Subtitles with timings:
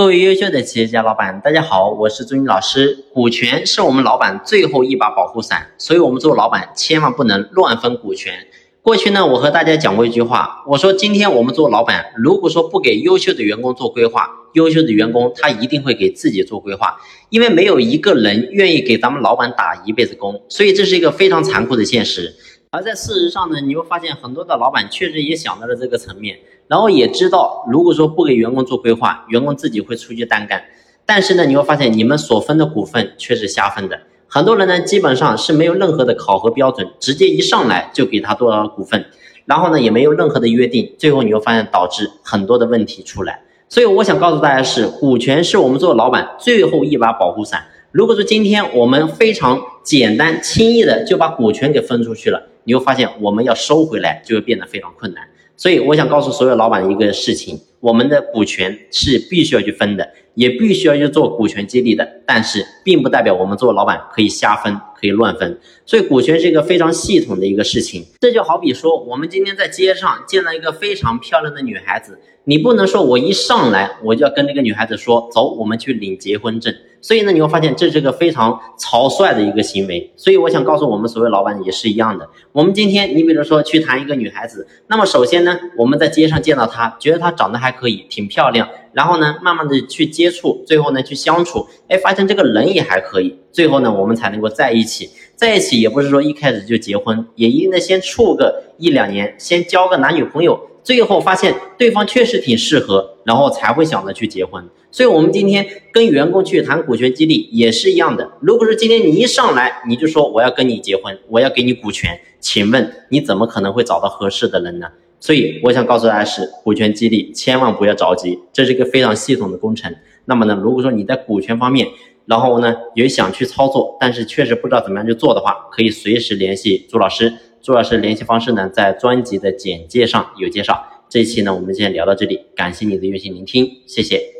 [0.00, 3.04] 各位优秀的企业家老板，大家好，我是朱军老师。
[3.12, 8.32] 股权是我们老板最后一把保护伞，所以我们做老板千万不能乱分股权。
[8.80, 16.96] 过去呢，我和大家讲过一句话，我说今天我们做老板，如果说不给优秀的员工做规划，优秀的员工他一定会给自己做规划，
[17.28, 22.34] 因为没有一个人愿意给咱们老板打一辈子工，所以这是一个非常残酷的现实。
[22.70, 26.38] 而在事实上呢，你会发现很多的老板确实也想到了这个层面。
[26.70, 30.62] 然后也知道，如果说不给员工做规划，员工自己会出去单干。
[31.04, 33.98] 但是呢，你会发现你们所分的股份却是瞎分的。
[34.28, 39.04] 很多人呢，基本上是没有任何的考核标准，直接一上来就给他多少股份，
[39.46, 43.42] 然后呢，也没有任何的约定，最后你会发现导致很多的问题出来。
[43.68, 47.64] 所以我想告诉大家是，股权是我们做老板最后一把保护伞。
[47.90, 55.24] 如果说今天我们非常简单轻易的就把股权给分出去了，你会发现我们要收回来就会变得非常困难。
[55.60, 62.06] 所以我想告诉所有老板一个事情：我们的股权是必须要去分的，也必须要去做股权激励的。
[62.26, 65.58] 但是，并不代表我们做老板可以瞎分，可以乱分。
[65.84, 68.04] 所以，股权是一个非常系统的一个事情。
[68.20, 76.72] 这就好比说，我们今天在街上见到一个非常漂亮的女孩子，你不能说我一上来我就要跟这个女孩子说，走，我们去领结婚证。
[77.02, 80.12] 所以呢，你会发现这是个非常草率的一个行为。
[80.16, 82.28] 所以我想告诉我们所有老板也是一样的。
[82.52, 88.68] 我们今天，你比如说去谈一个女孩子，那么首先呢，我们在街上见到她，觉得她长得还还可以，挺漂亮。
[88.92, 93.38] 然后呢，慢慢的去接触，最后呢去相处，哎，发现这个人也还可以。
[93.52, 95.08] 最后呢，我们才能够在一起。
[95.36, 100.68] 在一起也不是说一开始就结婚，也一定得先处个一两年，先交个男女朋友。
[100.82, 104.66] 最后发现对方确实挺适合，然后才会想着去结婚。
[104.90, 108.32] 所以，我们今天跟员工去谈股权激励也是一样的。
[108.40, 114.88] 如果说今天你一上来你就说我要跟你结婚，我要给你股权，请问你怎么可能会找到合适的人呢？
[115.20, 119.94] 所以，我想告诉大家是股权激励千万不要着急，这是一个非常系统的工程。
[120.24, 121.86] 那么呢，如果说你在股权方面，
[122.24, 127.32] 然后呢也想去操作，但是确实不知道怎么样去做的话，可以随时联系朱老师。
[127.62, 130.82] 朱老师联系方式呢，在专辑的简介上有介绍。
[131.10, 134.39] 这一期呢，我们先聊到这里，感谢你的用心聆听，谢谢。